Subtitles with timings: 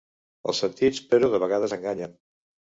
[0.53, 2.19] Els sentits, però, de vegades enganyen.